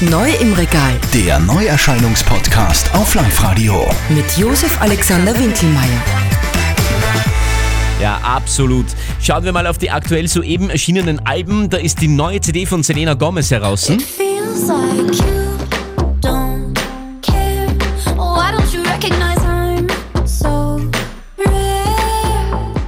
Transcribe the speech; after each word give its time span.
Neu 0.00 0.30
im 0.40 0.52
Regal 0.52 0.92
Der 1.12 1.40
Neuerscheinungspodcast 1.40 2.94
auf 2.94 3.16
Live-Radio. 3.16 3.84
mit 4.10 4.24
Josef 4.36 4.80
Alexander 4.80 5.36
Winkelmeier. 5.36 6.02
Ja, 8.00 8.20
absolut. 8.22 8.86
Schauen 9.20 9.42
wir 9.42 9.52
mal 9.52 9.66
auf 9.66 9.76
die 9.78 9.90
aktuell 9.90 10.28
soeben 10.28 10.70
erschienenen 10.70 11.26
Alben. 11.26 11.68
Da 11.68 11.78
ist 11.78 12.00
die 12.00 12.06
neue 12.06 12.40
CD 12.40 12.64
von 12.64 12.84
Selena 12.84 13.14
Gomez 13.14 13.50
heraus. 13.50 13.90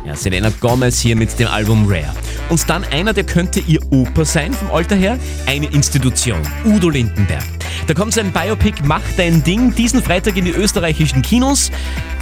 Ja, 0.06 0.14
Selena 0.14 0.50
Gomez 0.60 1.00
hier 1.00 1.16
mit 1.16 1.36
dem 1.40 1.48
Album 1.48 1.86
Rare. 1.88 2.14
Und 2.50 2.68
dann 2.68 2.84
einer, 2.84 3.12
der 3.12 3.24
könnte 3.24 3.60
ihr 3.60 3.80
Opa 3.90 4.24
sein 4.24 4.52
vom 4.52 4.70
Alter 4.72 4.96
her, 4.96 5.18
eine 5.46 5.66
Institution, 5.66 6.40
Udo 6.64 6.90
Lindenberg. 6.90 7.44
Da 7.86 7.94
kommt 7.94 8.12
sein 8.12 8.32
Biopic 8.32 8.82
Mach 8.84 9.02
dein 9.16 9.42
Ding 9.44 9.74
diesen 9.74 10.02
Freitag 10.02 10.36
in 10.36 10.44
die 10.44 10.50
österreichischen 10.50 11.22
Kinos. 11.22 11.70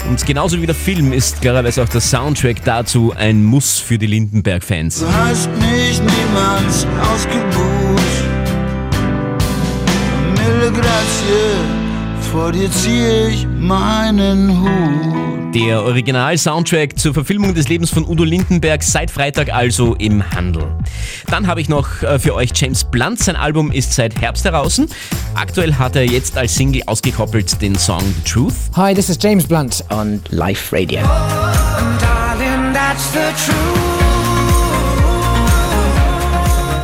Und 0.09 0.24
genauso 0.27 0.60
wie 0.60 0.66
der 0.66 0.74
Film 0.74 1.12
ist 1.12 1.41
klarerweise 1.41 1.82
auch 1.82 1.88
der 1.88 2.01
Soundtrack 2.01 2.62
dazu 2.64 3.14
ein 3.16 3.42
Muss 3.42 3.78
für 3.78 3.98
die 3.98 4.06
Lindenberg-Fans. 4.06 5.01
Du 5.01 5.06
hast 5.12 5.48
mich 5.59 5.98
niemals 5.98 6.87
ausgebucht. 7.10 7.79
Mille 10.37 10.70
grazie, 10.73 11.88
vor 12.28 12.52
dir 12.52 12.70
zieh 12.70 13.28
ich 13.28 13.46
meinen 13.46 14.60
Hut. 14.60 15.55
Der 15.55 15.82
Original-Soundtrack 15.82 16.98
zur 16.98 17.14
Verfilmung 17.14 17.54
des 17.54 17.68
Lebens 17.68 17.91
von 17.91 18.06
Udo 18.06 18.24
Lindenberg 18.24 18.82
seit 18.82 19.10
Freitag 19.10 19.52
also 19.52 19.95
im 19.95 20.23
Handel. 20.30 20.77
Dann 21.27 21.46
habe 21.46 21.60
ich 21.60 21.68
noch 21.68 22.02
äh, 22.02 22.18
für 22.18 22.34
euch 22.34 22.51
James 22.54 22.84
Blunt. 22.84 23.18
Sein 23.18 23.37
Album 23.37 23.73
ist 23.73 23.95
seit 23.95 24.20
Herbst 24.20 24.45
heraus. 24.45 24.80
Aktuell 25.34 25.74
hat 25.74 25.96
er 25.96 26.04
jetzt 26.04 26.37
als 26.37 26.54
Single 26.54 26.82
ausgekoppelt 26.87 27.60
den 27.62 27.77
Song 27.77 28.02
The 28.02 28.30
Truth. 28.30 28.54
Hi, 28.76 28.95
this 28.95 29.09
is 29.09 29.18
James 29.21 29.46
Blunt 29.46 29.82
on 29.90 30.21
Life 30.30 30.74
Radio. 30.76 31.01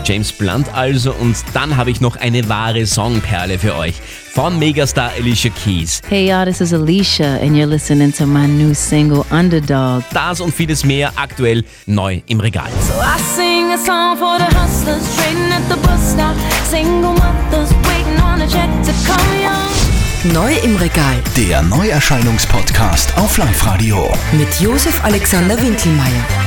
James 0.05 0.33
Blunt 0.33 0.73
also. 0.75 1.13
Und 1.13 1.37
dann 1.55 1.77
habe 1.77 1.91
ich 1.91 2.01
noch 2.01 2.17
eine 2.17 2.49
wahre 2.49 2.87
Songperle 2.87 3.59
für 3.59 3.75
euch. 3.77 3.95
Von 4.33 4.59
Megastar 4.59 5.13
Alicia 5.17 5.51
Keys. 5.51 6.01
Hey 6.09 6.29
y'all, 6.29 6.45
this 6.45 6.61
is 6.61 6.73
Alicia, 6.73 7.37
and 7.41 7.55
you're 7.57 7.67
listening 7.67 8.13
to 8.13 8.27
my 8.27 8.47
new 8.47 8.75
single, 8.75 9.25
Underdog. 9.31 10.03
Das 10.13 10.41
und 10.41 10.53
vieles 10.55 10.85
mehr 10.85 11.13
aktuell 11.17 11.65
neu 11.87 12.21
im 12.27 12.41
Regal. 12.41 12.69
So 12.81 12.95
I 12.95 13.21
sing 13.37 13.73
a 13.73 13.79
song 13.79 14.17
for 14.19 14.37
the 14.39 14.57
hustlers 14.57 15.03
trading 15.17 15.53
at 15.53 15.63
the 15.69 15.77
bus 15.87 16.13
stop. 16.13 16.35
Single 16.69 17.13
mothers 17.13 17.71
waiting 17.89 18.21
on 18.23 18.41
a 18.43 18.47
check 18.49 18.69
to 18.85 18.93
come 19.07 19.41
young. 19.41 20.33
Neu 20.33 20.53
im 20.65 20.75
Regal 20.77 21.17
Der 21.37 21.63
Neuerscheinungspodcast 21.63 23.17
auf 23.17 23.37
Live-Radio. 23.39 24.11
mit 24.33 24.49
Josef 24.61 25.05
Alexander 25.05 25.61
Winkelmeier. 25.61 26.44